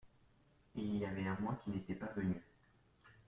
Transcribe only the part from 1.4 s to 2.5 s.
mois qu'il n'était pas venu.